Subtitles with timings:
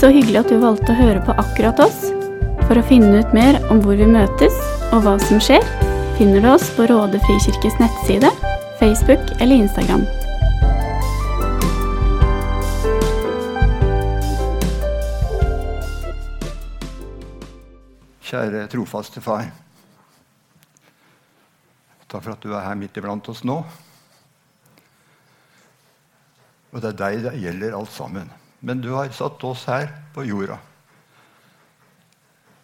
[0.00, 2.06] Så hyggelig at du valgte å høre på akkurat oss.
[2.64, 4.54] For å finne ut mer om hvor vi møtes
[4.94, 5.60] og hva som skjer,
[6.16, 8.30] finner du oss på Råde frikirkes nettside,
[8.80, 10.06] Facebook eller Instagram.
[18.24, 19.52] Kjære trofaste far.
[22.08, 23.60] Takk for at du er her midt iblant oss nå.
[26.72, 28.39] Og det er deg det gjelder alt sammen.
[28.60, 30.58] Men du har satt oss her på jorda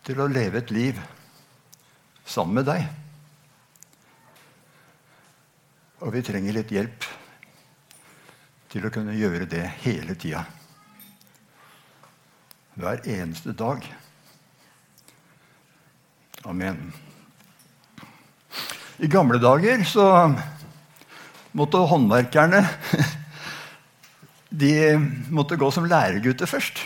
[0.06, 0.98] til å leve et liv
[2.26, 2.84] sammen med deg.
[6.04, 7.06] Og vi trenger litt hjelp
[8.70, 10.44] til å kunne gjøre det hele tida.
[12.76, 13.86] Hver eneste dag.
[16.46, 16.92] Amen.
[19.00, 20.06] I gamle dager så
[21.56, 22.62] måtte håndverkerne
[24.50, 24.96] de
[25.30, 26.80] måtte gå som læregutter først.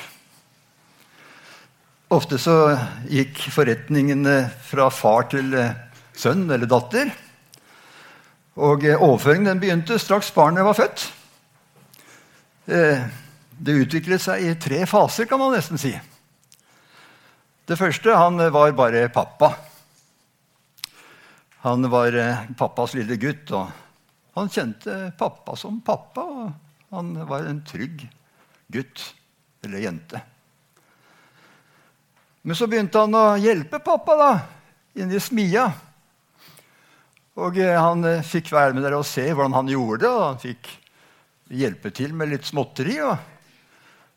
[2.10, 2.54] Ofte så
[3.06, 5.76] gikk forretningene fra far til eh,
[6.16, 7.12] sønn eller datter.
[8.58, 11.04] Og eh, overføringen begynte straks barnet var født.
[12.66, 13.04] Eh,
[13.60, 15.92] det utviklet seg i tre faser, kan man nesten si.
[17.68, 19.52] Det første han var bare pappa.
[21.62, 22.16] Han var
[22.58, 23.68] pappas lille gutt, og
[24.34, 26.24] han kjente pappa som pappa.
[26.24, 28.02] og Han var en trygg
[28.66, 29.14] gutt
[29.62, 30.20] eller jente.
[32.42, 34.30] Men så begynte han å hjelpe pappa da,
[34.98, 35.68] inne i smia.
[37.40, 40.10] Og Han fikk være med dere og se hvordan han gjorde det.
[40.10, 40.70] og Han fikk
[41.50, 43.16] hjelpe til med litt småtteri og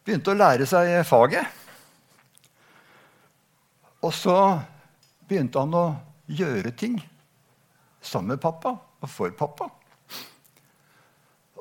[0.05, 1.45] begynte å lære seg faget.
[4.03, 4.37] Og så
[5.27, 5.85] begynte han å
[6.27, 6.97] gjøre ting
[8.03, 9.69] sammen med pappa og for pappa.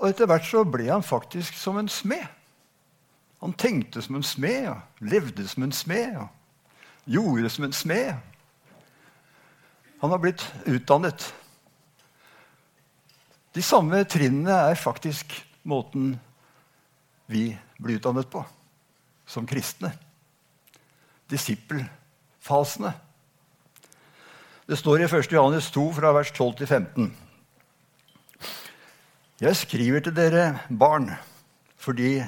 [0.03, 2.27] Og etter hvert så ble han faktisk som en smed.
[3.43, 4.81] Han tenkte som en smed, ja.
[4.99, 6.27] levde som en smed, ja.
[7.07, 8.11] gjorde som en smed.
[10.03, 11.29] Han har blitt utdannet.
[13.55, 16.17] De samme trinnene er faktisk måten
[17.31, 18.43] vi blir utdannet på
[19.27, 19.93] som kristne.
[21.31, 22.93] Disippelfasene.
[24.67, 25.33] Det står i 1.
[25.33, 27.13] Johannes 2, fra vers 12 til 15.
[29.43, 30.43] Jeg skriver til dere
[30.79, 31.09] barn
[31.83, 32.21] fordi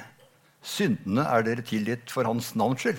[0.59, 2.97] syndene er dere tilgitt for Hans navns skyld.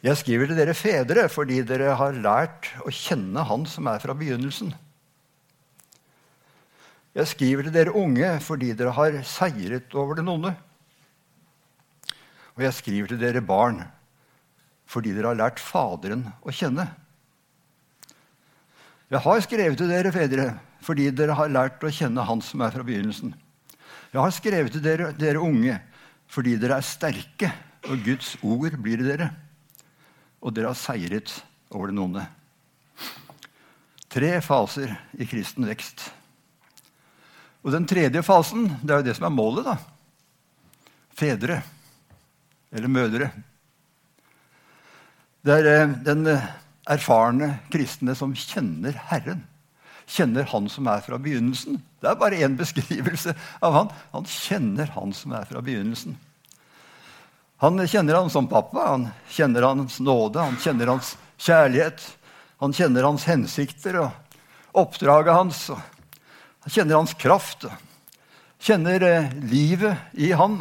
[0.00, 4.16] Jeg skriver til dere fedre fordi dere har lært å kjenne Han som er fra
[4.16, 4.70] begynnelsen.
[7.20, 10.54] Jeg skriver til dere unge fordi dere har seiret over den onde.
[12.56, 13.82] Og jeg skriver til dere barn
[14.88, 16.88] fordi dere har lært Faderen å kjenne.
[19.12, 20.54] Jeg har skrevet til dere fedre
[20.86, 23.34] fordi dere har lært å kjenne Han som er fra begynnelsen.
[24.12, 25.80] Jeg har skrevet til dere, dere unge
[26.30, 27.52] fordi dere er sterke,
[27.86, 29.28] og Guds ord blir dere.
[30.42, 31.30] Og dere har seiret
[31.70, 32.24] over den onde.
[34.10, 36.08] Tre faser i kristen vekst.
[37.62, 39.66] Og den tredje fasen det er jo det som er målet.
[39.66, 39.76] da.
[41.14, 41.60] Fedre.
[42.74, 43.30] Eller mødre.
[45.46, 46.48] Det er eh, den eh,
[46.90, 49.44] erfarne kristne som kjenner Herren.
[50.06, 51.80] Kjenner Han som er fra begynnelsen.
[52.00, 53.34] Det er bare én beskrivelse
[53.64, 53.90] av Han.
[54.12, 56.16] Han kjenner Han som er fra begynnelsen.
[57.62, 62.04] Han kjenner Han som pappa, han kjenner Hans nåde, han kjenner Hans kjærlighet.
[62.60, 64.10] Han kjenner Hans hensikter og
[64.76, 65.70] oppdraget hans.
[65.70, 67.64] han kjenner Hans kraft.
[68.60, 70.60] Kjenner eh, livet i Han.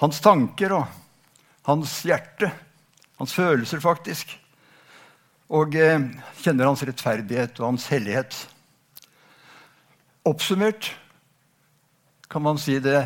[0.00, 0.84] Hans tanker og
[1.66, 2.52] hans hjerte.
[3.16, 4.36] Hans følelser, faktisk
[5.46, 6.00] og eh,
[6.42, 8.34] kjenner hans rettferdighet og hans hellighet.
[10.26, 10.90] Oppsummert
[12.26, 13.04] kan man si det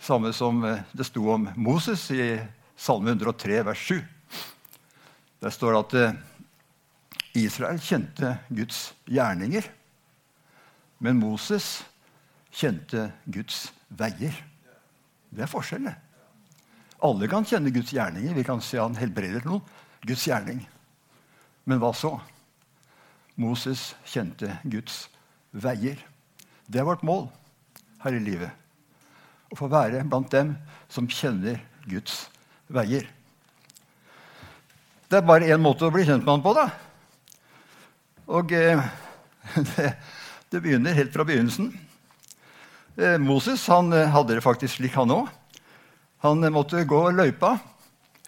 [0.00, 2.38] samme som eh, det sto om Moses i
[2.80, 4.00] Salme 103, vers 7.
[5.40, 6.18] Der står det at eh,
[7.44, 9.68] Israel kjente Guds gjerninger,
[11.04, 11.82] men Moses
[12.50, 14.34] kjente Guds veier.
[15.30, 15.94] Det er forskjellen.
[17.04, 18.34] Alle kan kjenne Guds gjerninger.
[18.36, 19.62] Vi kan se han helbreder noen.
[20.04, 20.64] Guds gjerning.
[21.68, 22.14] Men hva så?
[23.40, 25.06] Moses kjente Guds
[25.50, 25.98] veier.
[26.70, 27.26] Det er vårt mål
[28.04, 28.50] her i livet.
[29.50, 30.54] Å få være blant dem
[30.92, 31.58] som kjenner
[31.88, 32.28] Guds
[32.70, 33.08] veier.
[35.10, 36.68] Det er bare én måte å bli kjent med han på, da.
[38.30, 38.78] Og eh,
[39.72, 39.88] det,
[40.52, 41.72] det, begynner helt fra begynnelsen.
[42.94, 45.26] Eh, Moses han eh, hadde det faktisk slik, han òg.
[46.22, 47.56] Han eh, måtte gå løypa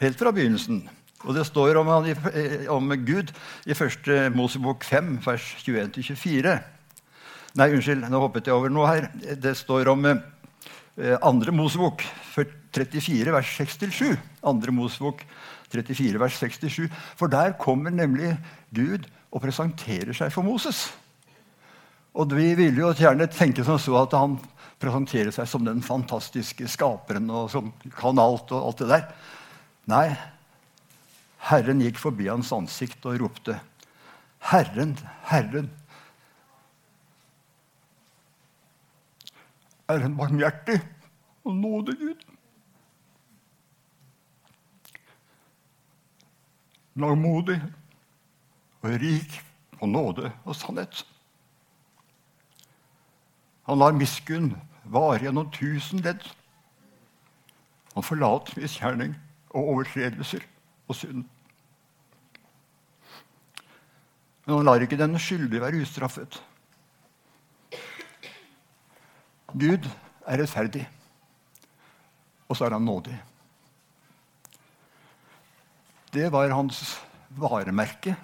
[0.02, 0.82] helt fra begynnelsen.
[1.22, 1.88] Og det står om,
[2.34, 3.32] eh, om Gud
[3.66, 4.34] i 1.
[4.34, 6.58] Mosebok 5, vers 21-24.
[7.54, 9.10] Nei, unnskyld, nå hoppet jeg over noe her.
[9.36, 10.22] Det står om, 2.
[10.98, 12.02] eh, andre Mosebok
[12.72, 14.16] 34, vers 6-7.
[14.42, 15.22] Andre Mosebok
[15.70, 16.90] 34, vers 67.
[17.16, 18.36] For der kommer nemlig
[18.74, 20.90] Gud og presenterer seg for Moses.
[22.14, 24.36] Og vi ville jo gjerne tenke som så at han
[24.82, 29.06] presenterer seg som den fantastiske skaperen og som kan alt og alt det der.
[29.88, 30.06] Nei,
[31.42, 33.58] Herren gikk forbi hans ansikt og ropte,
[34.42, 35.70] 'Herren, Herren'
[39.88, 40.78] er en barmhjertig
[41.44, 42.22] og nådig Gud.
[46.94, 47.58] Langmodig
[48.82, 49.40] og rik
[49.78, 51.06] på nåde og sannhet.
[53.66, 54.54] Han lar miskunn
[54.84, 56.22] vare gjennom tusen ledd.
[57.94, 59.14] Han forlater misgjerning
[59.50, 60.51] og overtredelser
[60.92, 61.24] og synd.
[64.44, 66.40] Men han lar ikke den skyldige være ustraffet.
[69.52, 69.86] Gud
[70.26, 70.86] er rettferdig,
[72.48, 73.14] og så er han nådig.
[76.12, 76.98] Det var hans
[77.36, 78.14] varemerke,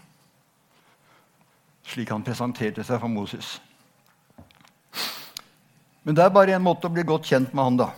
[1.88, 3.54] slik han presenterte seg for Moses.
[6.04, 7.88] Men det er bare en måte å bli godt kjent med han, da.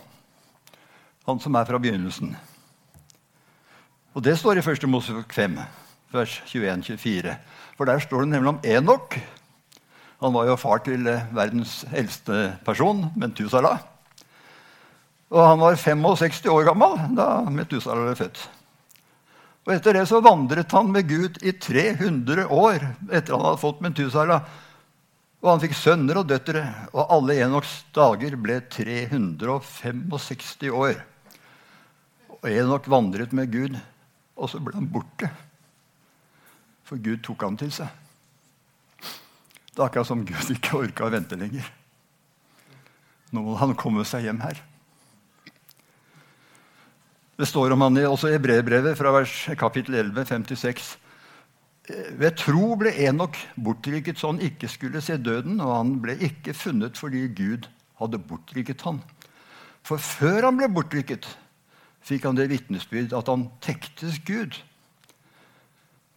[1.27, 2.33] Han som er fra begynnelsen.
[4.11, 4.83] Og det står i 1.
[4.91, 5.53] Mosebok 5,
[6.11, 7.31] vers 21-24.
[7.77, 9.15] For der står det nemlig om Enok.
[10.19, 13.77] Han var jo far til eh, verdens eldste person, Mentusala.
[15.31, 18.41] Og han var 65 år gammel da Metusala ble født.
[19.63, 23.79] Og Etter det så vandret han med Gud i 300 år etter han hadde fått
[23.85, 24.41] Mentusala.
[25.39, 30.99] Og han fikk sønner og døtre, og alle Enoks dager ble 365 år.
[32.41, 33.79] Og Enok vandret med Gud,
[34.37, 35.29] og så ble han borte.
[36.87, 37.89] For Gud tok han til seg.
[39.71, 41.67] Det er akkurat som Gud ikke orka å vente lenger.
[43.31, 44.59] Nå må han komme seg hjem her.
[47.39, 50.89] Det står om han også i brevbrevet fra vers, kapittel 11, 56.
[52.19, 56.53] Ved tro ble Enok bortrykket så han ikke skulle se døden, og han ble ikke
[56.53, 57.65] funnet fordi Gud
[58.01, 58.99] hadde bortrykket han.
[59.87, 61.25] For før han ble bortrykket,
[62.05, 64.57] fikk han det vitnesbyrd at han tektes Gud.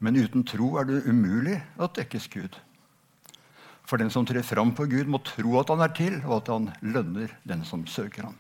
[0.05, 2.57] Men uten tro er det umulig å tekkes Gud.
[3.85, 6.51] For den som trer fram på Gud, må tro at han er til, og at
[6.53, 8.37] han lønner den som søker ham.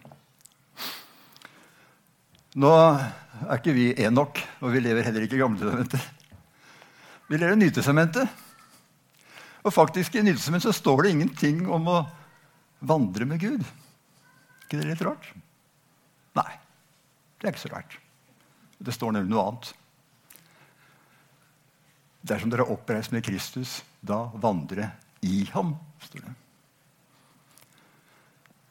[2.55, 6.05] Nå er ikke vi Enok, og vi lever heller ikke i Gamletestamentet.
[7.29, 8.43] Vi lever i Nytestamentet.
[9.65, 11.99] Og faktisk i Nytestamentet står det ingenting om å
[12.85, 13.65] vandre med Gud.
[14.65, 15.27] ikke det litt rart?
[16.37, 16.51] Nei,
[17.45, 17.99] det er ikke så rart.
[18.81, 19.73] Det står nemlig noe annet.
[22.25, 24.89] Dersom dere er oppreist med Kristus, da vandre
[25.21, 25.75] i ham,
[26.07, 26.33] står det.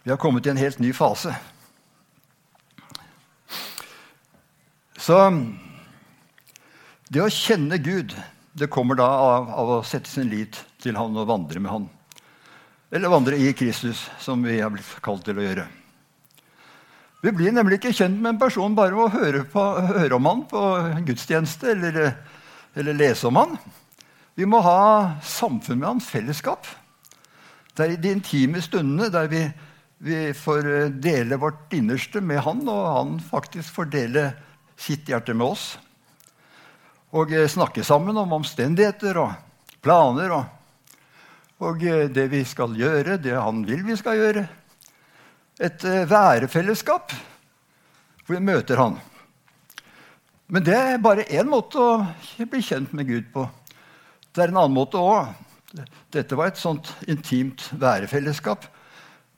[0.04, 1.36] Vi har kommet i en helt ny fase.
[4.98, 5.20] Så
[7.14, 8.18] det å kjenne Gud
[8.58, 11.88] det kommer da av, av, å sette sin lit til han og vandre med han.
[12.90, 15.70] Eller vandre i Kristus, som vi har blitt kalt til å gjøre.
[17.24, 19.62] Vi blir nemlig ikke kjent med en person bare ved å høre, på,
[19.94, 20.64] høre om han på
[21.08, 22.00] gudstjeneste eller,
[22.76, 23.54] eller, lese om han.
[24.36, 26.68] Vi må ha samfunn med han, fellesskap.
[27.74, 29.46] Det er i de intime stundene der vi,
[30.04, 30.68] vi får
[31.00, 34.28] dele vårt innerste med han, og han faktisk får dele
[34.76, 35.68] sitt hjerte med oss
[37.14, 39.34] og eh, snakke sammen om omstendigheter og
[39.86, 40.46] planer og,
[41.62, 44.48] og, eh, det vi skal gjøre, det han vil vi skal gjøre.
[45.60, 47.14] Et uh, værefellesskap
[48.24, 48.96] hvor vi møter han.
[50.48, 53.46] Men det er bare én måte å bli kjent med Gud på.
[54.34, 55.34] Det er en annen måte òg.
[56.14, 58.66] Dette var et sånt intimt værefellesskap.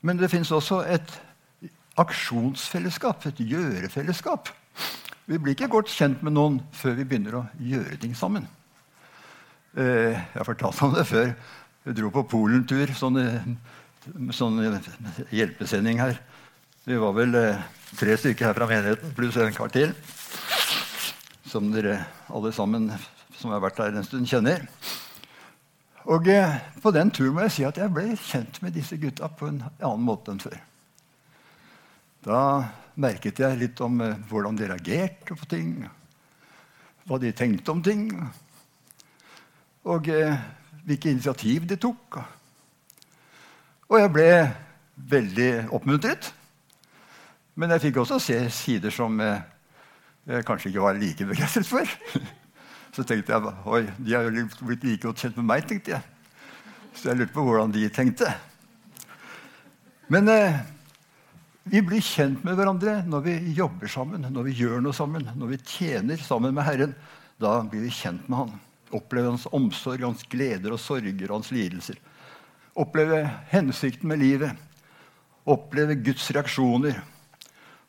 [0.05, 1.15] Men det fins også et
[1.97, 4.51] aksjonsfellesskap, et gjørefellesskap.
[5.25, 8.45] Vi blir ikke godt kjent med noen før vi begynner å gjøre ting sammen.
[9.75, 11.31] Eh, jeg har fortalt om det før.
[11.85, 13.17] Vi dro på Polentur, sånn,
[14.35, 14.61] sånn
[15.33, 16.19] hjelpesending her.
[16.85, 17.61] Vi var vel eh,
[17.97, 19.95] tre stykker her fra menigheten, pluss en kar til.
[21.49, 21.97] Som dere
[22.29, 22.91] alle sammen
[23.39, 24.67] som har vært her en stund, kjenner.
[26.05, 29.31] Og eh, på den turen må jeg si at jeg ble kjent med disse gutta
[29.33, 30.59] på en annen måte enn før.
[32.25, 32.39] Da
[33.01, 35.73] merket jeg litt om eh, hvordan de reagerte på ting,
[37.09, 38.07] hva de tenkte om ting,
[39.89, 42.21] og hvilke initiativ de tok.
[43.89, 44.29] Og jeg ble
[44.95, 46.31] veldig oppmuntret.
[47.55, 49.43] Men jeg fikk også se sider som eh,
[50.25, 51.85] jeg kanskje ikke var like begeistret for.
[52.95, 55.67] Så tenkte jeg oi, de har jo blitt like godt kjent med meg.
[55.67, 56.01] tenkte jeg.
[56.95, 58.31] Så jeg lurte på hvordan de tenkte.
[60.09, 60.63] Men eh,
[61.65, 65.55] Vi blir kjent med hverandre når vi jobber sammen, når vi gjør noe sammen, når
[65.55, 66.93] vi tjener sammen med Herren.
[67.41, 68.51] Da blir vi kjent med Han.
[68.93, 71.97] Opplever hans omsorg, hans gleder og sorger og hans lidelser.
[72.75, 74.51] Oppleve hensikten med livet.
[75.47, 76.97] Oppleve Guds reaksjoner.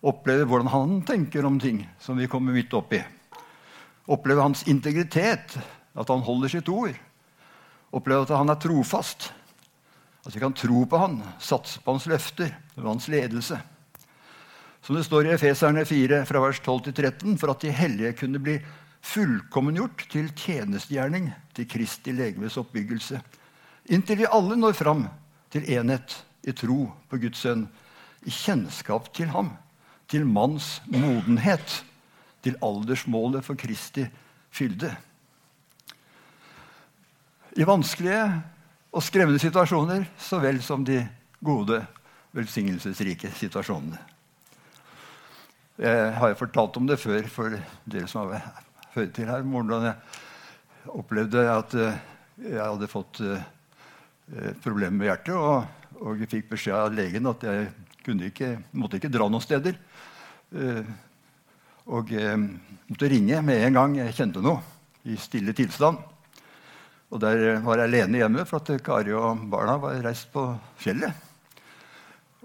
[0.06, 3.00] Oppleve hvordan han tenker om ting som vi kommer midt oppi.
[4.06, 5.56] Oppleve hans integritet,
[5.94, 6.94] at han holder sitt ord.
[7.90, 9.32] Oppleve at han er trofast.
[10.22, 13.58] At vi kan tro på han, satse på hans løfter på hans ledelse.
[14.86, 18.12] Som det står i Efeserne 4, fra vers 12 til 13, for at de hellige
[18.20, 18.54] kunne bli
[19.02, 23.18] fullkommengjort til tjenestegjerning til Kristi legemes oppbyggelse,
[23.92, 25.06] inntil vi alle når fram
[25.52, 26.16] til enhet
[26.46, 27.66] i tro på Guds sønn,
[28.26, 29.52] i kjennskap til ham,
[30.10, 31.82] til manns modenhet,
[32.42, 34.06] til aldersmålet for Kristi
[34.54, 34.92] fylde.
[37.56, 38.22] I vanskelige
[38.92, 41.00] og skremmende situasjoner så vel som de
[41.44, 41.80] gode,
[42.36, 43.98] velsignelsesrike situasjonene.
[45.80, 48.44] Jeg har fortalt om det før for dere som har
[48.94, 49.44] hørt til her.
[49.44, 51.98] Hvordan jeg opplevde at eh,
[52.40, 53.44] jeg hadde fått eh,
[54.62, 55.34] problemer med hjertet.
[55.34, 55.66] Og,
[56.02, 57.68] og jeg fikk beskjed av legen at jeg
[58.06, 59.78] ikke, måtte ikke dra noen steder.
[60.54, 60.94] Eh,
[61.86, 64.62] og jeg måtte ringe med en gang jeg kjente noe,
[65.06, 66.00] i stille tilstand.
[67.14, 70.48] Og der var jeg alene hjemme, for at Kari og barna var reist på
[70.82, 71.14] fjellet.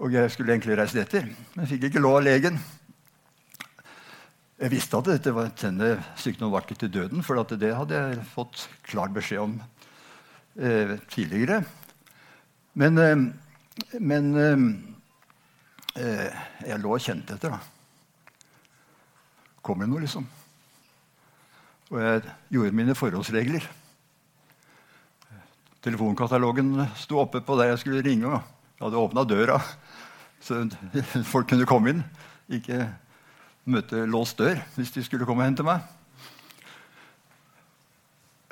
[0.02, 2.58] Og jeg skulle egentlig reist etter, men fikk ikke lov av legen.
[4.62, 8.68] Jeg visste at dette var denne sykdommen var til døden, for det hadde jeg fått
[8.86, 9.56] klar beskjed om
[10.56, 11.62] eh, tidligere.
[12.74, 13.16] Men, eh,
[14.00, 14.34] men
[15.96, 17.50] eh, jeg lå og kjente etter.
[17.56, 17.60] da.
[19.62, 20.26] Kom det noe, liksom?
[21.92, 23.68] Og jeg gjorde mine forholdsregler.
[25.82, 28.26] Telefonkatalogen sto oppe på der jeg skulle ringe.
[28.26, 28.40] og
[28.78, 29.58] Jeg hadde åpna døra,
[30.40, 30.64] så
[31.32, 32.04] folk kunne komme inn.
[32.48, 32.86] Ikke
[33.64, 35.82] møte låst dør hvis de skulle komme og hente meg.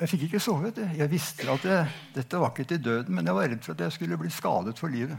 [0.01, 0.79] Jeg fikk ikke sovet.
[0.97, 3.81] Jeg visste at jeg, dette var ikke til døden, men jeg var redd for at
[3.85, 5.19] jeg skulle bli skadet for livet.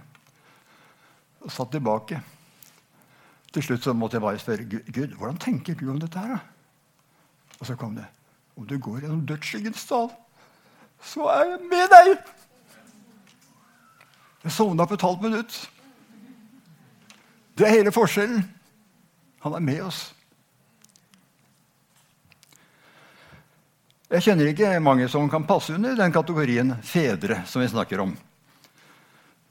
[1.45, 2.21] Og satt tilbake.
[3.53, 6.19] Til slutt så måtte jeg bare spørre Gud hvordan tenker du om dette.
[6.19, 6.39] her?
[7.59, 8.05] Og så kom det.
[8.57, 10.09] Om du går gjennom dødsskyggens dal,
[11.01, 12.15] så er jeg med deg!
[14.43, 15.57] Jeg sovna på et halvt minutt.
[17.57, 18.41] Det er hele forskjellen.
[19.41, 20.15] Han er med oss.
[24.11, 28.09] Jeg kjenner ikke mange som kan passe under den kategorien fedre som vi snakker om.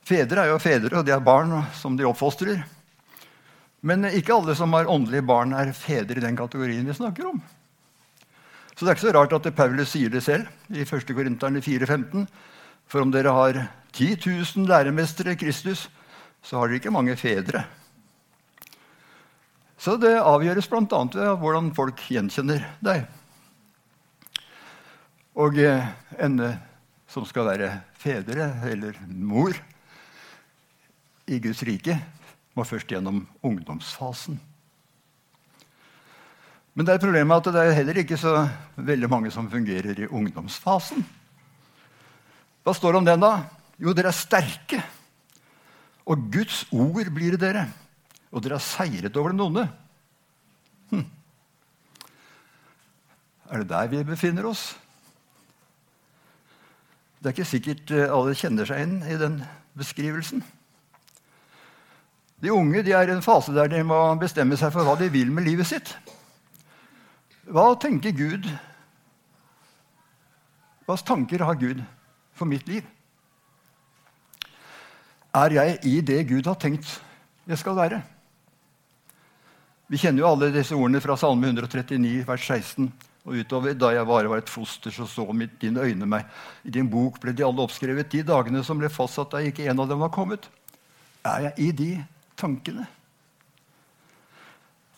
[0.04, 2.60] Fedre er jo fedre, og de er barn som de oppfostrer.
[3.80, 7.38] Men ikke alle som har åndelige barn, er fedre i den kategorien vi snakker om.
[8.74, 11.08] Så det er ikke så rart at Paulus sier det selv i 1.
[11.08, 12.26] Korinterne 4,15.
[12.90, 13.62] For om dere har
[13.96, 15.86] 10 000 læremestere i Kristus,
[16.44, 17.64] så har dere ikke mange fedre.
[19.80, 20.84] Så det avgjøres bl.a.
[20.84, 23.08] ved hvordan folk gjenkjenner deg.
[25.40, 25.86] Og eh,
[26.20, 26.36] en
[27.08, 29.56] som skal være fedre eller mor
[31.30, 31.96] i Guds rike,
[32.52, 34.36] må først gjennom ungdomsfasen.
[36.74, 38.34] Men det er problemet at det er heller ikke så
[38.76, 41.06] veldig mange som fungerer i ungdomsfasen.
[42.60, 43.32] Hva står det om den, da?
[43.80, 44.82] Jo, dere er sterke.
[46.04, 47.64] Og Guds ord blir det dere.
[48.28, 49.64] Og dere har seiret over den onde.
[50.92, 51.08] Hm.
[53.50, 54.68] Er det der vi befinner oss?
[57.20, 59.42] Det er ikke sikkert eh, alle kjenner seg inn i den
[59.76, 60.40] beskrivelsen.
[62.40, 65.10] De unge de er i en fase der de må bestemme seg for hva de
[65.12, 65.92] vil med livet sitt.
[67.44, 68.48] Hva tenker Gud?
[70.88, 71.82] Hva tanker har Gud
[72.32, 72.86] for mitt liv?
[75.36, 76.88] Er jeg i det Gud har tenkt
[77.50, 78.00] jeg skal være?
[79.90, 82.88] Vi kjenner jo alle disse ordene fra Salme 139, vers 16
[83.26, 83.76] og utover.
[83.78, 86.26] Da jeg bare var et foster, så så mitt dine øyne meg.
[86.64, 89.80] I din bok ble de alle oppskrevet, de dagene som ble fastsatt da ikke en
[89.80, 90.48] av dem var kommet.
[91.24, 91.90] Er jeg i de
[92.40, 92.86] tankene?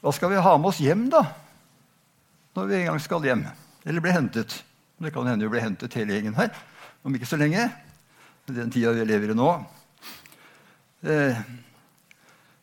[0.02, 1.22] Hva skal vi ha med oss hjem, da?
[2.56, 3.46] når vi en gang skal hjem.
[3.88, 4.58] Eller bli hentet.
[5.02, 6.52] Det kan hende vi blir hentet hele gjengen her
[7.02, 7.64] om ikke så lenge.
[8.46, 9.48] Den tida vi lever i nå.
[11.02, 11.38] Eh,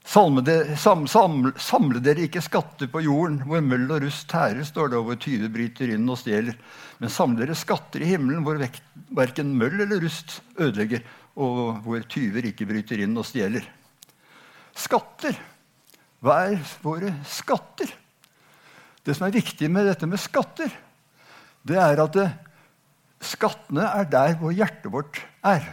[0.09, 4.91] samle, sam, sam, samle, dere ikke skatter på jorden, hvor møll og rust tærer, står
[4.91, 6.57] det, og hvor tyver bryter inn og stjeler.
[6.99, 8.59] Men samle dere skatter i himmelen, hvor
[9.19, 11.05] verken møll eller rust ødelegger,
[11.39, 13.67] og hvor tyver ikke bryter inn og stjeler.
[14.73, 15.37] Skatter.
[16.25, 17.91] Hva er våre skatter?
[19.05, 20.73] Det som er viktig med dette med skatter,
[21.69, 22.27] det er at det,
[23.23, 25.63] skattene er der hvor hjertet vårt er.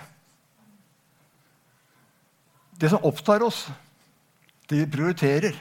[2.76, 3.64] Det som opptar oss,
[4.70, 5.56] Vi prioriterer.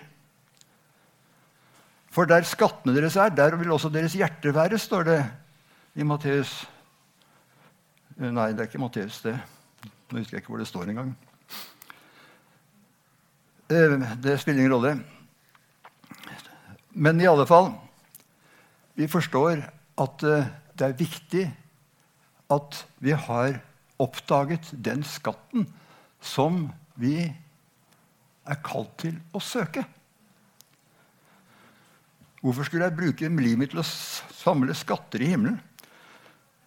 [2.16, 5.20] For der skattene deres er, der vil også deres hjerter være, står det
[5.96, 6.64] i Matteus.
[8.18, 9.36] Nei, det er ikke Matteus, det.
[10.10, 11.12] Nå husker jeg ikke hvor det står engang.
[13.70, 14.96] Eh, det spiller ingen rolle.
[16.96, 17.74] Men i alle fall
[18.96, 19.66] Vi forstår
[20.00, 20.46] at eh,
[20.80, 21.46] det er viktig
[22.52, 23.58] at vi har
[24.00, 25.66] oppdaget den skatten
[26.22, 27.34] som vi
[28.46, 29.84] er kalt til å søke.
[32.42, 35.58] Hvorfor skulle jeg bruke livet mitt til å samle skatter i himmelen?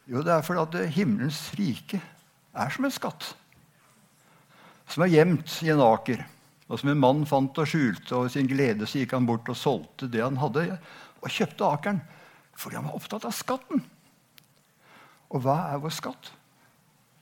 [0.09, 2.01] Jo, det er fordi at himmelens rike
[2.59, 3.29] er som en skatt
[4.89, 6.23] som er gjemt i en aker,
[6.69, 9.49] og som en mann fant og skjulte, og i sin glede så gikk han bort
[9.53, 10.79] og solgte det han hadde,
[11.21, 12.01] og kjøpte akeren
[12.59, 13.85] fordi han var opptatt av skatten.
[15.31, 16.33] Og hva er vår skatt?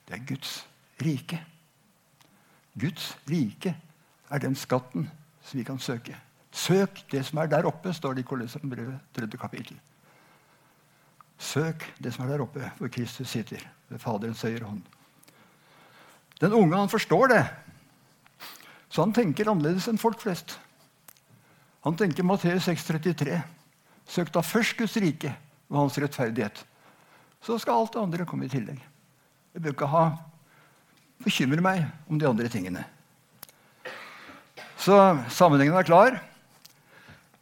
[0.06, 0.52] Det er Guds
[1.02, 1.42] rike.
[2.78, 3.74] Guds rike
[4.30, 5.10] er den skatten
[5.42, 6.16] som vi kan søke.
[6.52, 9.78] Søk det som er der oppe, står det i Kolossenbrevet, tredje kapittel.
[11.38, 14.82] Søk det som er der oppe, hvor Kristus sitter ved Faderens høyre hånd.
[16.40, 17.42] Den unge han forstår det,
[18.88, 20.58] så han tenker annerledes enn folk flest.
[21.84, 23.36] Han tenker Matteus 6,33.
[24.08, 25.34] Søk da først Guds rike
[25.68, 26.64] og hans rettferdighet.
[27.42, 28.80] Så skal alt det andre komme i tillegg.
[29.54, 30.04] Jeg bør ikke ha
[31.22, 32.84] bekymre meg om de andre tingene.
[34.86, 34.96] Så
[35.34, 36.16] sammenhengen er klar.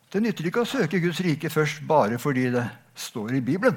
[0.08, 2.62] Det nytter ikke å søke Guds rike først bare fordi det
[2.96, 3.76] står i Bibelen.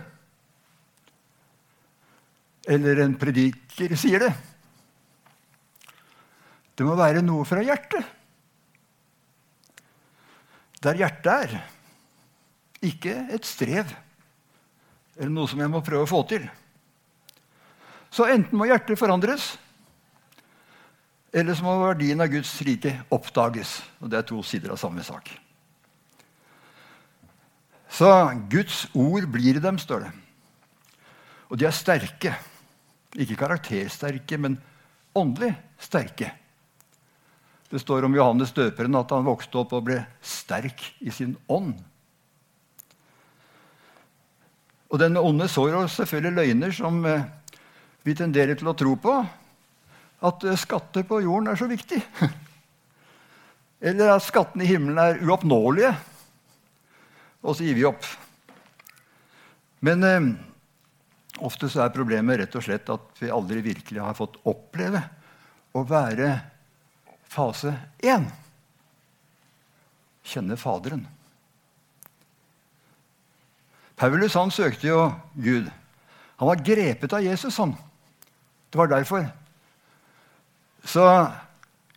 [2.68, 4.32] Eller en prediker sier det.
[6.78, 8.08] Det må være noe fra hjertet.
[10.86, 11.60] Der hjertet er.
[12.88, 13.90] Ikke et strev
[15.18, 16.44] eller noe som jeg må prøve å få til.
[18.14, 19.56] Så enten må hjertet forandres,
[21.34, 23.82] eller så må verdien av Guds rike oppdages.
[24.00, 25.30] Og Det er to sider av samme sak.
[27.90, 28.08] Så
[28.52, 30.12] Guds ord blir i dem, står det.
[31.50, 32.34] Og de er sterke.
[33.18, 34.60] Ikke karaktersterke, men
[35.16, 36.32] åndelig sterke.
[37.68, 41.74] Det står om Johannes døperen at han vokste opp og ble sterk i sin ånd.
[44.88, 47.26] Og denne onde sår oss selvfølgelig løgner som eh,
[48.08, 49.18] vi tenderer til å tro på.
[50.26, 52.02] At eh, skatter på jorden er så viktig.
[53.88, 55.94] Eller at skattene i himmelen er uoppnåelige.
[57.46, 58.06] Og så gir vi opp.
[59.86, 60.32] Men eh,
[61.46, 65.04] ofte så er problemet rett og slett at vi aldri virkelig har fått oppleve
[65.78, 66.32] å være
[67.28, 68.26] Fase 1.
[70.28, 71.06] Kjenne Faderen.
[73.98, 75.02] Paulus han søkte jo
[75.34, 75.70] Gud.
[76.38, 77.58] Han var grepet av Jesus.
[77.58, 77.76] han.
[78.70, 79.26] Det var derfor.
[80.88, 81.04] Så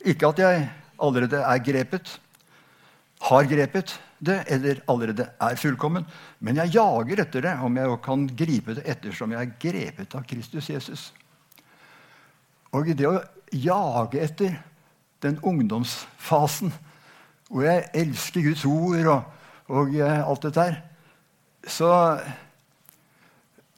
[0.02, 0.68] ikke at jeg
[1.00, 2.12] allerede er grepet,
[3.20, 6.04] har grepet det eller allerede er fullkommen,
[6.40, 10.26] men jeg jager etter det, om jeg kan gripe det ettersom jeg er grepet av
[10.28, 11.06] Kristus Jesus.
[12.76, 14.58] Og i det å jage etter
[15.24, 16.72] den ungdomsfasen
[17.50, 20.76] hvor jeg elsker Guds ord og, og eh, alt dette her,
[21.66, 21.90] så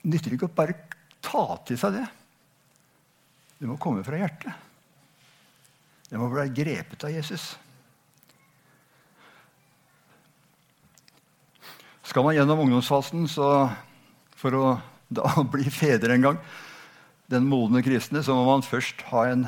[0.03, 0.77] nytter det ikke å bare
[1.25, 2.05] ta til seg det.
[3.63, 4.72] Det må komme fra hjertet.
[6.13, 7.55] Det må bli grepet av Jesus.
[12.05, 13.25] Skal man gjennom ungdomsfasen
[14.37, 14.67] for å
[15.09, 16.41] da bli fedre en gang,
[17.33, 19.47] den modne kristne, så må man først ha en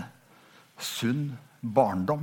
[0.81, 2.22] sunn barndom.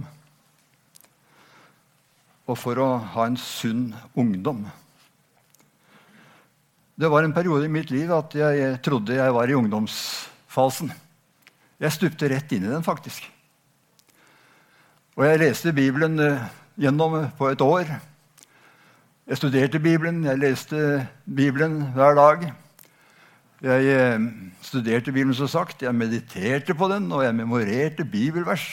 [2.49, 4.63] Og for å ha en sunn ungdom.
[6.97, 10.89] Det var en periode i mitt liv at jeg trodde jeg var i ungdomsfasen.
[11.82, 13.30] Jeg stupte rett inn i den, faktisk.
[15.21, 16.45] Og jeg leste Bibelen eh,
[16.81, 17.86] gjennom på et år.
[19.29, 20.77] Jeg studerte Bibelen, jeg leste
[21.29, 22.45] Bibelen hver dag.
[23.62, 24.23] Jeg eh,
[24.65, 25.84] studerte Bibelen, som sagt.
[25.86, 28.65] Jeg mediterte på den, og jeg memorerte bibelvers.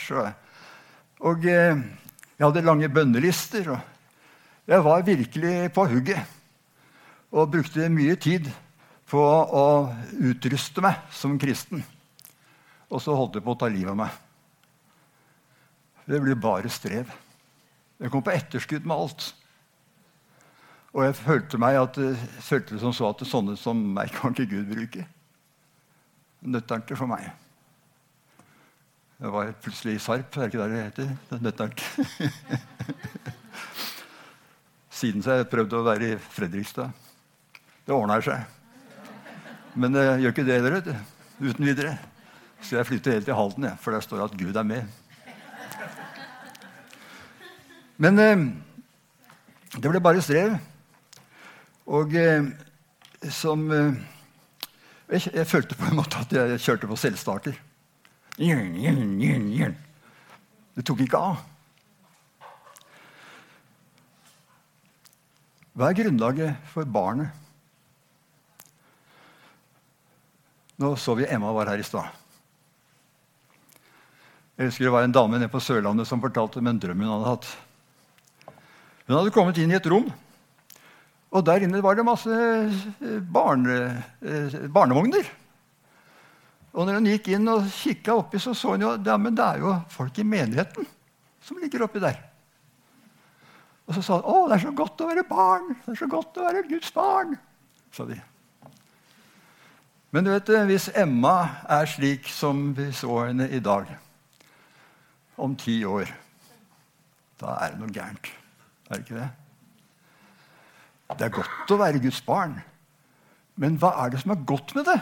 [1.21, 1.83] Og eh,
[2.39, 3.69] jeg hadde lange bønnelister.
[3.69, 6.23] og Jeg var virkelig på hugget
[7.29, 8.49] og brukte mye tid
[9.05, 9.67] på å
[10.17, 11.85] utruste meg som kristen.
[12.89, 14.17] Og så holdt det på å ta livet av meg.
[16.09, 17.11] Det blir bare strev.
[18.01, 19.27] Jeg kom på etterskudd med alt.
[20.95, 21.99] Og jeg følte, meg at,
[22.41, 25.05] følte det som så at det sånne som meg kan ikke Gud bruke.
[26.49, 27.27] Nøtteren for meg.
[29.19, 30.33] Jeg var plutselig i Sarp.
[30.33, 31.41] Er det ikke der det heter?
[31.43, 31.75] Nøttern.
[34.99, 36.89] Siden så har jeg prøvd å være i Fredrikstad.
[37.85, 38.47] Det ordner seg.
[39.77, 40.89] Men jeg gjør ikke det heller,
[41.37, 41.93] uten videre.
[42.63, 44.97] Så jeg flytter helt til Halden, ja, for der står det at Gud er med.
[47.99, 48.43] Men eh,
[49.75, 50.55] det ble bare strev.
[51.89, 52.47] Og eh,
[53.33, 53.99] som eh,
[55.09, 57.59] jeg, jeg, følte på en måte at jeg kjørte på selvstarter.
[60.79, 61.41] Det tok ikke av.
[65.75, 67.35] Hva er grunnlaget for barnet?
[70.79, 72.07] Nå så vi Emma var her i stad.
[74.59, 77.11] Jeg husker Det var en dame nede på Sørlandet som fortalte om en drøm hun
[77.11, 77.49] hadde hatt.
[79.09, 80.05] Hun hadde kommet inn i et rom,
[81.33, 83.77] og der inne var det masse eh, barne,
[84.21, 85.25] eh, barnevogner.
[86.77, 89.45] Og når hun gikk inn og kikka oppi, så så hun jo ja, men det
[89.45, 90.85] er jo folk i menigheten
[91.41, 92.19] som ligger oppi der.
[93.89, 95.71] Og så sa hun å, det er så godt å være barn.
[95.87, 97.33] Det er så godt å være Guds barn.
[97.89, 98.19] sa de.
[100.13, 103.89] Men du vet, hvis Emma er slik som vi så henne i dag
[105.41, 106.13] om ti år,
[107.41, 108.29] da er det noe gærent.
[108.89, 109.29] Er det ikke det?
[111.17, 112.59] Det er godt å være Guds barn.
[113.59, 114.99] Men hva er det som er godt med det?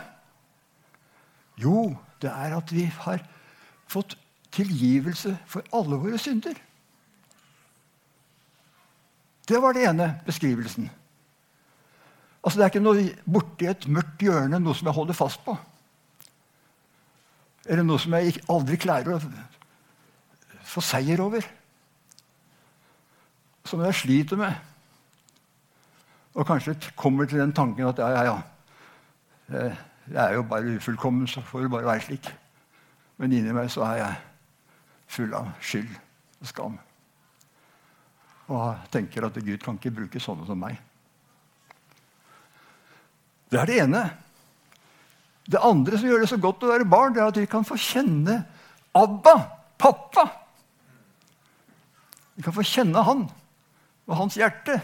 [1.62, 1.90] Jo,
[2.22, 3.24] det er at vi har
[3.90, 4.16] fått
[4.56, 6.56] tilgivelse for alle våre synder.
[9.48, 10.90] Det var det ene beskrivelsen.
[12.44, 15.56] Altså, Det er ikke noe borti et mørkt hjørne, noe som jeg holder fast på.
[17.68, 19.22] Eller noe som jeg aldri klarer å
[20.64, 21.44] få seier over.
[23.68, 24.56] Som jeg sliter med.
[26.38, 29.70] Og kanskje kommer til den tanken at ja, ja, ja.
[30.08, 32.30] Jeg er jo bare ufullkommen, så får det bare være slik.
[33.18, 34.20] Men inni meg så er jeg
[35.12, 35.90] full av skyld
[36.40, 36.78] og skam.
[38.48, 40.78] Og tenker at Gud kan ikke bruke sånne som meg.
[43.52, 44.04] Det er det ene.
[45.48, 47.68] Det andre som gjør det så godt å være barn, det er at vi kan
[47.68, 48.44] få kjenne
[48.98, 49.36] Abba,
[49.78, 50.24] pappa.
[52.38, 53.28] Vi kan få kjenne han
[54.08, 54.80] og hans hjerte,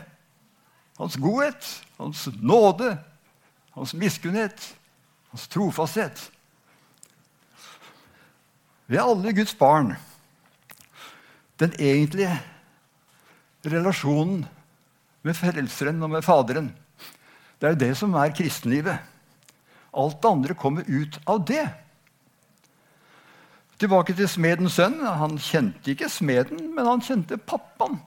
[1.00, 2.98] hans godhet, hans nåde,
[3.74, 4.76] hans miskunnhet,
[5.32, 6.28] hans trofasthet.
[8.88, 9.96] Vi er alle Guds barn.
[11.60, 12.36] Den egentlige
[13.66, 14.44] relasjonen
[15.24, 16.74] med Frelseren og med Faderen,
[17.62, 19.00] det er det som er kristenlivet.
[19.96, 21.64] Alt det andre kommer ut av det.
[23.80, 24.98] Tilbake til smedens sønn.
[25.00, 28.02] Han kjente ikke smeden, men han kjente pappaen.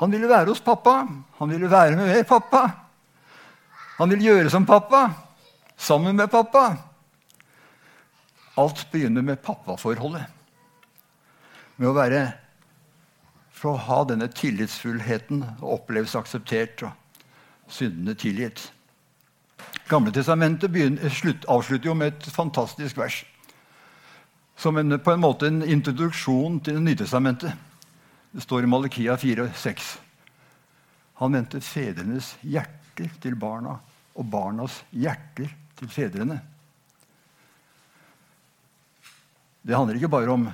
[0.00, 1.02] Han ville være hos pappa,
[1.38, 2.62] han ville være med pappa.
[3.98, 5.10] Han ville gjøre som pappa,
[5.76, 6.70] sammen med pappa.
[8.56, 10.24] Alt begynner med pappaforholdet.
[11.76, 12.28] Med å være
[13.60, 16.94] For å ha denne tillitsfullheten og oppleves akseptert og
[17.68, 18.62] syndene tilgitt.
[19.84, 20.72] Gamle testamentet
[21.44, 23.18] avslutter jo med et fantastisk vers
[24.56, 27.52] som en, på en måte en introduksjon til Det nye testamentet.
[28.30, 29.98] Det står i Malikia 4,6.
[31.14, 33.74] Han vendte fedrenes hjerter til barna
[34.14, 36.38] og barnas hjerter til fedrene.
[39.62, 40.46] Det handler ikke bare om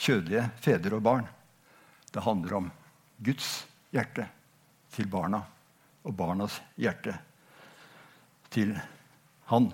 [0.00, 1.26] kjødelige fedre og barn.
[2.10, 2.70] Det handler om
[3.20, 3.50] Guds
[3.92, 4.28] hjerte
[4.94, 5.42] til barna
[6.06, 7.16] og barnas hjerte
[8.50, 8.72] til
[9.50, 9.68] han.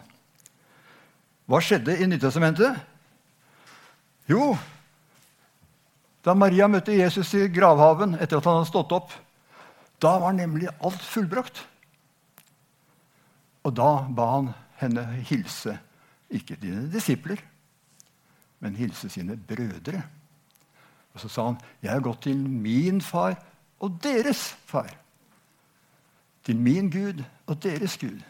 [1.46, 2.80] Hva skjedde i Nytestamentet?
[4.26, 4.56] Jo,
[6.26, 9.12] da Maria møtte Jesus i gravhaven etter at han hadde stått opp,
[10.02, 11.60] da var nemlig alt fullbrakt.
[13.62, 14.48] Og da ba han
[14.80, 15.76] henne hilse
[16.34, 17.38] ikke dine disipler,
[18.58, 20.02] men hilse sine brødre.
[21.14, 23.36] Og så sa han, 'Jeg har gått til min far
[23.80, 24.98] og deres far.'
[26.44, 28.20] Til min Gud og deres Gud.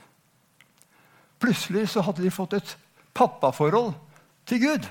[1.38, 2.78] Plutselig så hadde de fått et
[3.14, 3.92] pappaforhold
[4.46, 4.88] til Gud.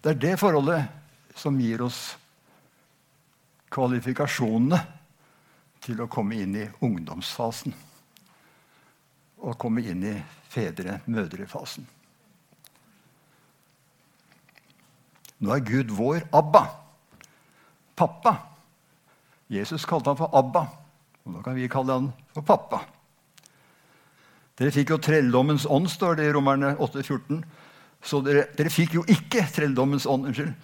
[0.00, 2.00] Det er det forholdet som gir oss
[3.70, 4.80] kvalifikasjonene
[5.84, 7.74] til å komme inn i ungdomsfasen.
[9.40, 10.14] Og komme inn i
[10.52, 11.86] fedre-mødre-fasen.
[15.40, 16.66] Nå er Gud vår Abba.
[17.96, 18.34] Pappa.
[19.48, 20.66] Jesus kalte han for Abba.
[21.24, 22.82] Og nå kan vi kalle han for pappa.
[24.60, 27.40] Dere fikk jo trelldommens ånd, står det i Romerne 8, 14.
[28.02, 30.54] Så dere, dere fikk jo ikke trelldommens ånd, unnskyld,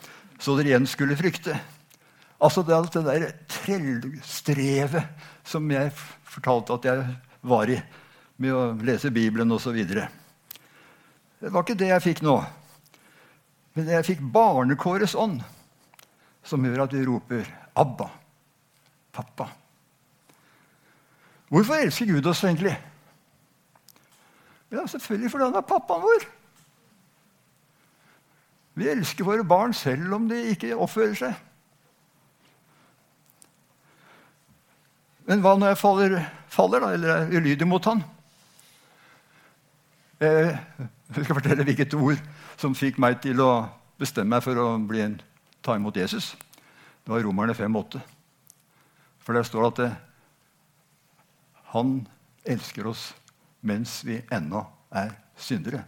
[0.41, 1.57] så dere igjen skulle frykte.
[2.41, 5.05] Altså det, det der trellstrevet
[5.47, 5.93] som jeg
[6.29, 7.05] fortalte at jeg
[7.47, 7.79] var i
[8.37, 9.77] med å lese Bibelen osv.
[9.87, 12.37] Det var ikke det jeg fikk nå.
[13.77, 15.41] Men jeg fikk barnekårets ånd,
[16.45, 18.11] som gjør at vi roper 'Abba',
[19.13, 19.49] pappa.
[21.49, 22.77] Hvorfor elsker Gud oss egentlig?
[24.71, 26.25] Ja, Selvfølgelig fordi han er pappaen vår.
[28.77, 31.37] Vi elsker våre barn selv om de ikke oppfører seg.
[35.27, 36.19] Men hva når jeg faller,
[36.53, 38.05] faller da, eller er ulydig mot han?
[40.21, 42.21] Jeg skal fortelle hvilket ord
[42.61, 43.67] som fikk meg til å
[44.01, 45.17] bestemme meg for å en,
[45.65, 46.35] ta imot Jesus.
[47.03, 48.01] Det var Romerne 5,8.
[49.25, 49.91] For der står det at det,
[51.73, 51.99] han
[52.47, 53.09] elsker oss
[53.67, 54.63] mens vi ennå
[54.95, 55.83] er syndere.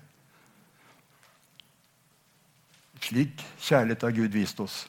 [3.01, 4.83] Slik kjærlighet har Gud vist oss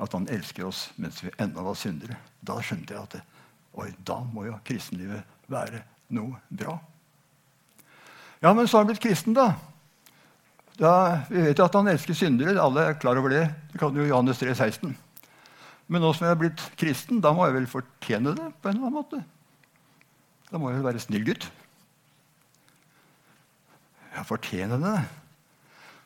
[0.00, 2.16] at han elsker oss mens vi ennå var syndere.
[2.40, 3.22] Da skjønte jeg at det,
[3.78, 5.82] oi, da må jo kristenlivet være
[6.16, 6.78] noe bra.
[8.42, 9.52] Ja, men så har han blitt kristen, da.
[10.80, 10.92] da
[11.28, 12.56] vi vet jo at han elsker syndere.
[12.58, 13.44] Alle er klar over det.
[13.70, 14.96] Det kan jo Johannes 3, 16.
[15.92, 18.78] Men nå som jeg er blitt kristen, da må jeg vel fortjene det på en
[18.78, 19.22] eller annen måte.
[20.50, 21.46] Da må jeg vel være snill gutt.
[24.12, 24.96] Ja, fortjene det?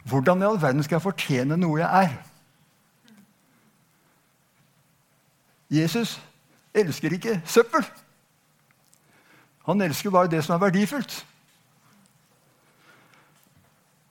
[0.06, 2.12] Hvordan i all verden skal jeg fortjene noe jeg er?
[5.70, 6.14] Jesus
[6.76, 7.82] elsker ikke søppel.
[9.66, 11.18] Han elsker bare det som er verdifullt.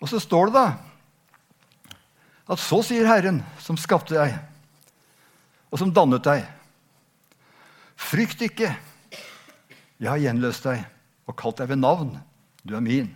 [0.04, 0.66] Og så står det da
[2.46, 4.36] at så sier Herren, som skapte deg,
[5.74, 6.44] og som dannet deg,
[7.98, 8.70] frykt ikke,
[9.98, 10.84] jeg har gjenløst deg
[11.26, 12.12] og kalt deg ved navn,
[12.62, 13.10] du er min.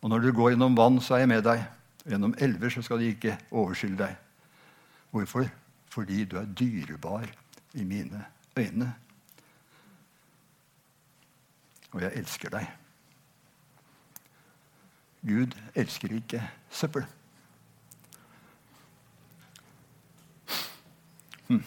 [0.00, 1.64] Og når du går gjennom vann, så er jeg med deg.
[2.04, 4.16] Og gjennom elver så skal de ikke overskylde deg.
[5.10, 5.48] Hvorfor?
[5.90, 7.26] Fordi du er dyrebar
[7.74, 8.24] i mine
[8.56, 8.94] øyne.
[11.92, 12.70] Og jeg elsker deg.
[15.26, 17.04] Gud elsker ikke søppel.
[21.48, 21.64] Hm.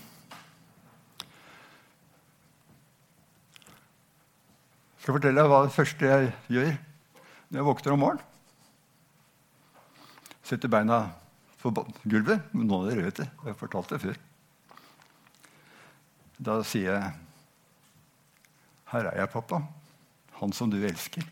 [4.96, 6.74] Jeg skal fortelle deg hva det første jeg gjør
[7.54, 8.30] når jeg våkner om morgenen.
[10.44, 11.04] Setter beina
[11.62, 11.70] på
[12.10, 12.48] gulvet.
[12.58, 13.28] Noen av dere vet det.
[13.30, 14.18] Jeg har fortalt det før.
[16.42, 17.14] Da sier jeg,
[18.90, 19.62] 'Her er jeg, pappa.
[20.42, 21.30] Han som du elsker.'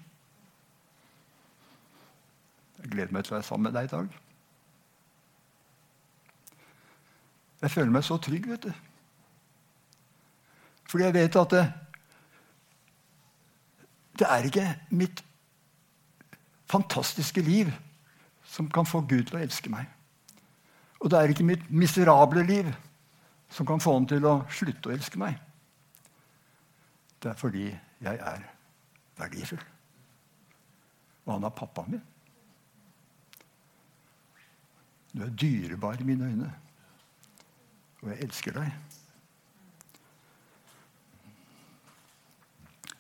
[2.82, 4.08] Jeg gleder meg til å være sammen med deg i dag.
[7.62, 8.74] Jeg føler meg så trygg, vet du.
[10.86, 11.74] Fordi jeg vet at det,
[14.20, 15.24] det er ikke mitt
[16.72, 17.72] fantastiske liv
[18.48, 19.90] som kan få Gud til å elske meg.
[21.02, 22.68] Og det er ikke mitt miserable liv
[23.52, 25.40] som kan få ham til å slutte å elske meg.
[27.22, 27.68] Det er fordi
[28.02, 28.46] jeg er
[29.20, 29.62] verdifull.
[31.26, 32.08] Og han er pappaen min.
[35.12, 36.50] Du er dyrebar i mine øyne,
[38.02, 38.70] og jeg elsker deg.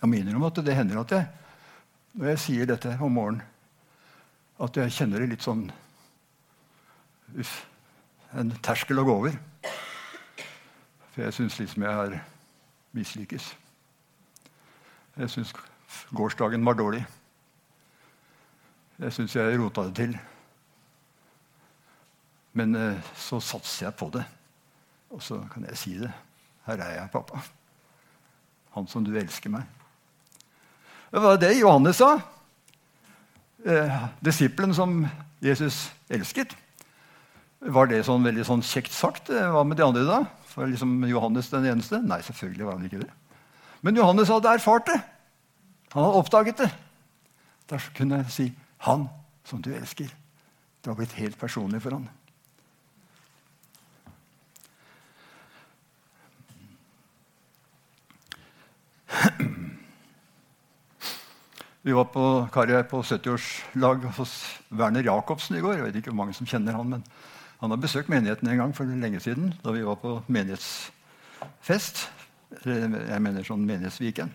[0.02, 1.30] Jeg minner om at det hender at jeg,
[2.20, 3.46] når jeg sier dette om morgenen,
[4.62, 5.66] at jeg kjenner det litt sånn
[7.40, 7.62] uff,
[8.32, 9.34] En terskel å gå over.
[11.12, 12.14] For jeg syns liksom jeg er
[12.96, 13.50] mislykkes.
[15.20, 15.52] Jeg syns
[16.16, 17.02] gårsdagen var dårlig.
[19.02, 20.16] Jeg syns jeg rota det til.
[22.56, 24.24] Men eh, så satser jeg på det,
[25.12, 26.12] og så kan jeg si det.
[26.70, 27.44] Her er jeg, pappa.
[28.78, 29.68] Han som du elsker meg.
[31.12, 32.14] Det var det Johannes sa.
[33.66, 35.04] Eh, disippelen som
[35.42, 36.56] Jesus elsket.
[37.62, 39.30] Var det sånn veldig sånn kjekt sagt?
[39.30, 40.24] Eh, hva med de andre, da?
[40.56, 42.02] Var liksom Johannes den eneste?
[42.02, 43.12] Nei, selvfølgelig var han ikke det.
[43.86, 44.98] Men Johannes hadde erfart det.
[45.94, 46.72] Han hadde oppdaget det.
[47.70, 49.10] Da kunne jeg si 'Han
[49.46, 50.10] som du elsker'.
[50.82, 52.10] Det var blitt helt personlig for han.
[61.84, 65.80] Vi var på, Kari på 70-årslag hos Werner Jacobsen i går.
[65.80, 67.06] Jeg vet ikke hvor mange som kjenner han, men
[67.58, 69.56] han har besøkt menigheten en gang for lenge siden.
[69.64, 72.04] Da vi var på menighetsfest.
[72.62, 74.30] Jeg mener sånn menighetsviken.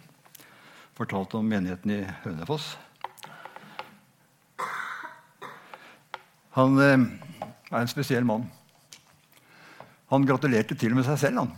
[0.99, 2.73] Fortalte om menigheten i Hønefoss.
[6.57, 7.05] Han eh,
[7.71, 8.49] er en spesiell mann.
[10.11, 11.55] Han gratulerte til og med seg selv, han.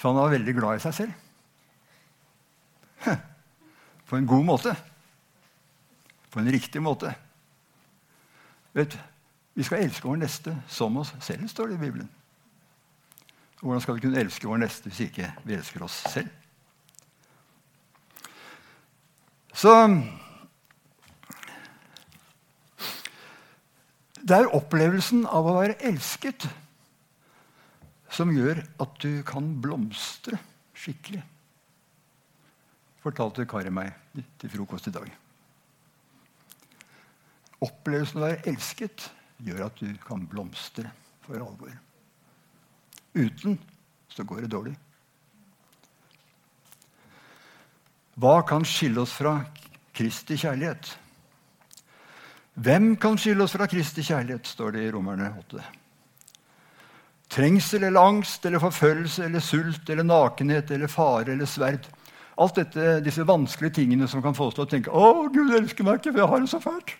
[0.00, 1.23] For han var veldig glad i seg selv.
[4.08, 4.74] På en god måte.
[6.30, 7.14] På en riktig måte.
[8.74, 8.96] Vet,
[9.54, 12.10] vi skal elske vår neste som oss selv, står det i Bibelen.
[13.60, 16.28] Hvordan skal vi kunne elske vår neste hvis ikke vi elsker oss selv?
[19.54, 19.72] Så
[24.24, 26.46] Det er opplevelsen av å være elsket
[28.08, 30.38] som gjør at du kan blomstre
[30.72, 31.20] skikkelig
[33.04, 33.92] fortalte Kari meg
[34.40, 35.10] til frokost i dag.
[37.64, 39.08] Opplevelsen av å være elsket
[39.44, 40.90] gjør at du kan blomstre
[41.24, 41.72] for alvor.
[43.14, 43.58] Uten
[44.10, 44.74] så går det dårlig.
[48.20, 49.40] Hva kan skille oss fra
[49.94, 50.92] Kristi kjærlighet?
[52.54, 55.64] Hvem kan skille oss fra Kristi kjærlighet, står det i Romerne 8.
[57.34, 61.88] Trengsel eller angst eller forfølgelse eller sult eller nakenhet eller fare eller sverd.
[62.38, 65.84] Alt dette, disse vanskelige tingene som kan få oss til å tenke 'Å, Gud elsker
[65.84, 66.96] meg ikke, for jeg har det så fælt'.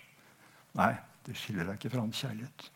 [0.74, 0.94] Nei,
[1.26, 2.70] det skiller deg ikke fra hans kjærlighet.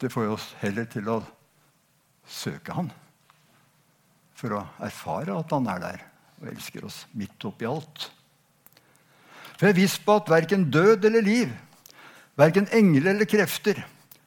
[0.00, 1.22] Det får oss heller til å
[2.28, 2.90] søke han
[4.36, 6.02] for å erfare at han er der
[6.42, 8.10] og elsker oss midt oppi alt.
[9.56, 11.52] For jeg er viss på at verken død eller liv,
[12.36, 13.80] verken engler eller krefter,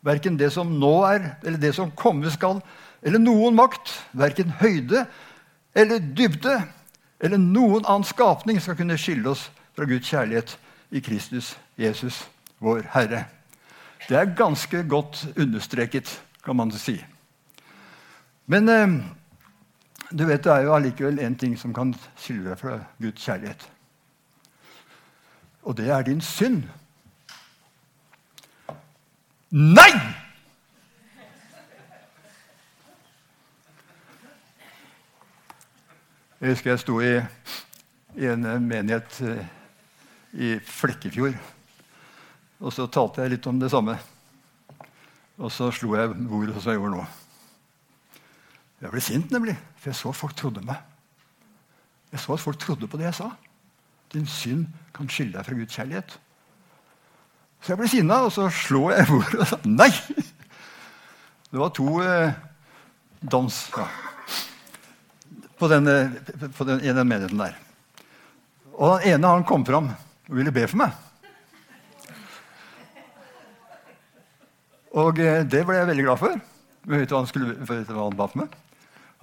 [0.06, 2.62] verken det som nå er, eller det som komme skal,
[3.04, 5.06] eller noen makt, verken høyde
[5.78, 6.56] eller dybde,
[7.20, 10.56] eller noen annen skapning skal kunne skille oss fra Guds kjærlighet
[10.96, 12.24] i Kristus Jesus,
[12.60, 13.26] vår Herre.
[14.08, 16.10] Det er ganske godt understreket,
[16.44, 16.98] kan man si.
[18.50, 18.88] Men eh,
[20.10, 23.70] du vet, det er jo allikevel én ting som kan skille deg fra Guds kjærlighet
[25.70, 26.64] og det er din synd.
[29.50, 29.90] Nei!
[36.40, 37.16] Jeg husker jeg sto i,
[38.22, 39.42] i en menighet eh,
[40.38, 41.34] i Flekkefjord.
[42.62, 43.98] Og så talte jeg litt om det samme.
[45.42, 47.10] Og så slo jeg bordet som jeg gjorde nå.
[48.86, 50.78] Jeg ble sint, nemlig, for jeg så at folk trodde meg.
[52.14, 53.34] Jeg så at folk trodde på det jeg sa.
[54.14, 56.20] Din synd kan skille deg fra Guds kjærlighet.
[57.60, 59.90] Så jeg ble sinna, og så slo jeg bordet og sa nei!
[61.50, 62.36] Det var to eh,
[63.20, 63.88] dans ja,
[65.58, 65.90] på, den,
[66.56, 67.58] på den, i den menigheten der.
[68.78, 70.94] Og den ene han kom fram og ville be for meg.
[75.00, 76.38] Og eh, det ble jeg veldig glad for.
[76.90, 78.56] Vet du hva han, skulle, vet du hva han ba for meg?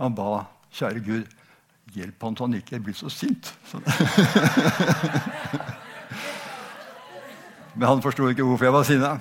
[0.02, 0.44] Han ba,
[0.76, 1.34] kjære Gud,
[1.94, 3.54] Hjelp han så han ikke blir så sint.
[3.70, 3.78] Så.
[7.76, 9.12] Men han forsto ikke hvorfor jeg var sinna.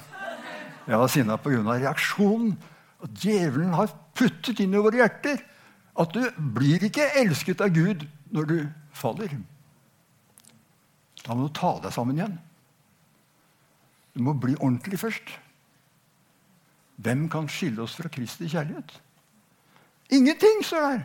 [0.86, 1.62] Jeg var sinna pga.
[1.66, 2.56] reaksjonen.
[3.04, 5.42] Og djevelen har puttet inn i våre hjerter
[6.00, 6.24] at du
[6.56, 8.58] blir ikke elsket av Gud når du
[8.96, 9.32] faller.
[11.26, 12.38] Da må du ta deg sammen igjen.
[14.16, 15.34] Du må bli ordentlig først.
[17.04, 18.94] Hvem kan skille oss fra Kristi kjærlighet?
[20.16, 21.04] Ingenting, står der.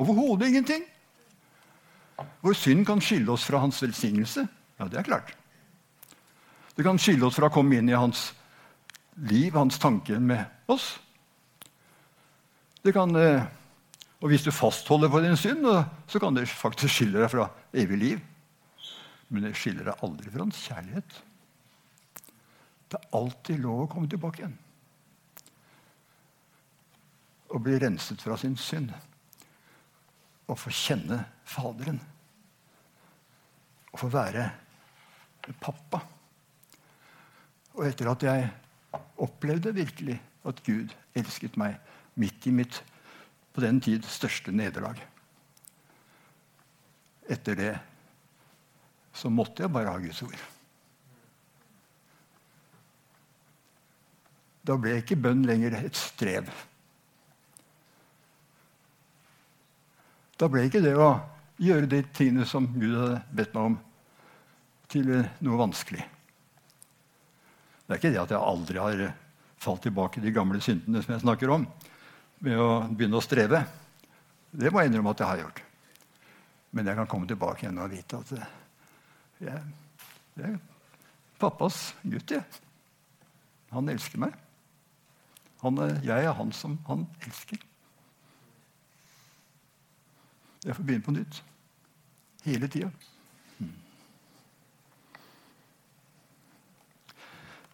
[0.00, 0.82] Overhodet ingenting.
[2.42, 4.46] Vår synd kan skille oss fra hans velsignelse.
[4.80, 5.34] Ja, det er klart.
[6.76, 8.30] Det kan skille oss fra å komme inn i hans
[9.28, 10.94] liv, hans tanke med oss.
[12.82, 13.44] Det kan, eh,
[14.22, 15.66] og hvis du fastholder på din synd,
[16.08, 18.24] så kan det faktisk skille deg fra evig liv.
[19.28, 21.20] Men det skiller deg aldri fra hans kjærlighet.
[22.88, 24.56] Det er alltid lov å komme tilbake igjen.
[27.52, 28.92] Og bli renset fra sin synd
[30.48, 31.98] å få kjenne Faderen.
[33.92, 34.46] Å få være
[35.60, 36.00] pappa.
[37.76, 38.50] Og etter at jeg
[39.22, 41.78] opplevde virkelig at Gud elsket meg
[42.20, 42.82] midt i mitt
[43.52, 45.00] på den tid største nederlag
[47.32, 47.72] Etter det
[49.14, 50.40] så måtte jeg bare ha Guds ord.
[54.66, 56.48] Da ble ikke bønn lenger et strev.
[60.40, 61.12] Da ble ikke det å
[61.62, 63.78] gjøre de tingene som Gud hadde bedt meg om,
[64.92, 65.12] til
[65.44, 66.02] noe vanskelig.
[67.92, 69.00] Det er ikke det at jeg aldri har
[69.60, 71.66] falt tilbake i de gamle syndene som jeg snakker om,
[72.40, 73.60] med å begynne å streve.
[74.48, 75.60] Det må jeg innrømme at jeg har gjort.
[76.72, 78.48] Men jeg kan komme tilbake igjen og vite at jeg,
[79.44, 80.56] jeg er
[81.36, 82.32] pappas gutt.
[82.32, 82.64] Jeg.
[83.76, 84.40] Han elsker meg.
[85.60, 87.60] Han jeg er han som han elsker.
[90.64, 91.44] Jeg får begynne på nytt.
[92.48, 92.88] Hele tida.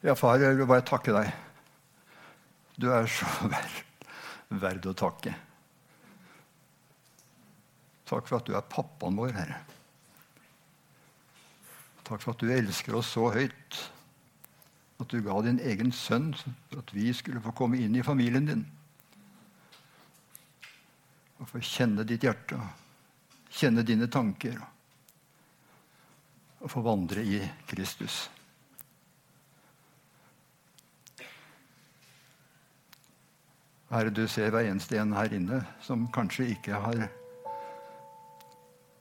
[0.00, 1.32] Ja, far, jeg vil bare takke deg.
[2.78, 3.26] Du er så
[4.62, 5.34] verd, å takke.
[8.08, 9.58] Takk for at du er pappaen vår, Herre.
[12.06, 13.80] Takk for at du elsker oss så høyt.
[15.02, 18.48] At du ga din egen sønn for at vi skulle få komme inn i familien
[18.48, 18.66] din
[21.38, 22.56] og få kjenne ditt hjerte,
[23.54, 24.56] kjenne dine tanker
[26.58, 27.38] og få vandre i
[27.70, 28.24] Kristus.
[33.88, 37.06] Herre, du ser hver eneste en her inne som kanskje ikke har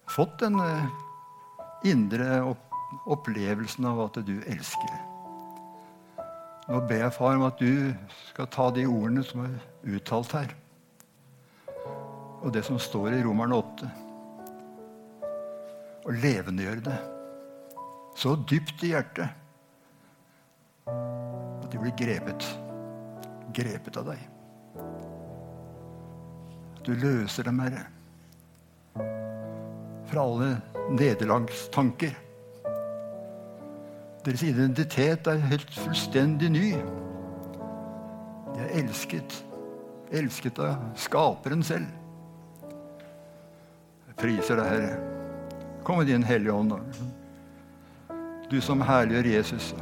[0.07, 0.85] fått den eh,
[1.91, 2.39] indre
[3.11, 4.93] opplevelsen av at du elsker.
[6.67, 7.91] Nå ber jeg, far, om at du
[8.29, 10.55] skal ta de ordene som er uttalt her,
[12.43, 13.91] og det som står i Romerne 8,
[16.07, 16.97] og levendegjøre det
[18.17, 19.27] så dypt i hjertet
[20.87, 22.47] at de blir grepet.
[23.53, 24.36] Grepet av deg.
[26.87, 27.81] Du løser dem, Herre,
[30.07, 30.53] fra alle
[30.95, 32.13] nederlagstanker.
[34.23, 36.69] Deres identitet er helt fullstendig ny.
[38.53, 39.35] De er elsket.
[40.15, 41.91] Elsket av Skaperen selv.
[44.07, 45.13] Jeg priser deg, Herre.
[45.83, 46.71] Kom med din Hellige Ånd.
[48.47, 49.73] Du som herliggjør Jesus.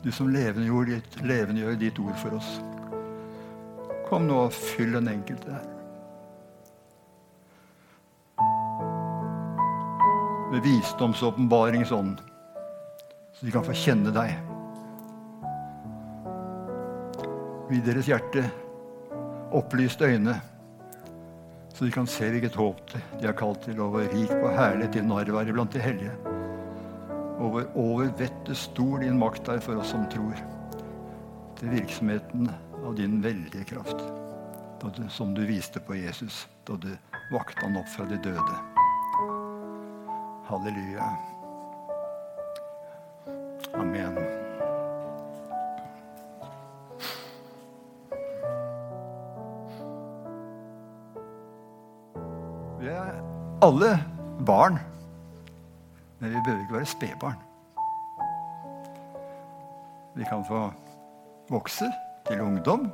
[0.00, 2.56] Du som levendegjør ditt, levendegjør ditt ord for oss.
[4.14, 5.56] Kom nå og fyll den enkelte.
[10.52, 12.20] Med visdomsåpenbaringsånd
[13.34, 14.36] så de kan få kjenne deg.
[17.72, 18.44] Gi deres hjerte
[19.50, 20.36] opplyste øyne,
[21.74, 24.94] så de kan se hvilket håp de er kalt til, og hvor rik på herlighet
[24.94, 26.14] din arv iblant de hellige.
[27.40, 30.38] Og hvor over vettet stor din makt er for oss som tror.
[31.58, 32.46] Til virksomheten
[32.84, 33.96] av din veldige kraft,
[34.96, 36.90] du, som du viste på Jesus da du
[37.32, 38.56] vakte han opp fra de døde.
[40.44, 41.08] Halleluja.
[43.74, 44.18] Amen.
[52.80, 53.20] Vi er
[53.64, 53.92] alle
[54.44, 54.78] barn,
[56.18, 57.44] men vi behøver ikke være spedbarn.
[60.14, 60.66] Vi kan få
[61.48, 61.88] vokse
[62.28, 62.88] til ungdom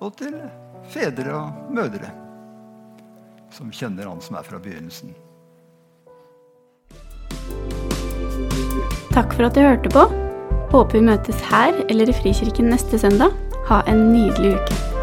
[0.00, 0.34] og til
[0.90, 2.10] fedre og mødre
[3.54, 5.14] som kjenner Han som er fra begynnelsen.
[9.14, 10.04] Takk for at du hørte på.
[10.68, 13.34] Håper vi møtes her eller i Frikirken neste søndag.
[13.70, 14.97] Ha en nydelig uke.